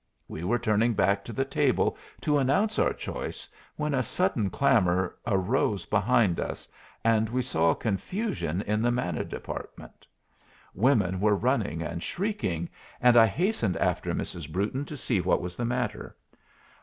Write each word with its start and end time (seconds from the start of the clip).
We 0.27 0.43
were 0.43 0.57
turning 0.57 0.95
back 0.95 1.23
to 1.25 1.31
the 1.31 1.45
table 1.45 1.95
to 2.21 2.39
announce 2.39 2.79
our 2.79 2.91
choice 2.91 3.47
when 3.75 3.93
a 3.93 4.01
sudden 4.01 4.49
clamor 4.49 5.15
arose 5.27 5.85
behind 5.85 6.39
us, 6.39 6.67
and 7.03 7.29
we 7.29 7.43
saw 7.43 7.75
confusion 7.75 8.63
in 8.63 8.81
the 8.81 8.89
Manna 8.89 9.23
Department. 9.23 10.07
Women 10.73 11.19
were 11.19 11.35
running 11.35 11.83
and 11.83 12.01
shrieking, 12.01 12.67
and 12.99 13.15
I 13.15 13.27
hastened 13.27 13.77
after 13.77 14.15
Mrs. 14.15 14.51
Brewton 14.51 14.85
to 14.85 14.97
see 14.97 15.21
what 15.21 15.39
was 15.39 15.55
the 15.55 15.65
matter. 15.65 16.17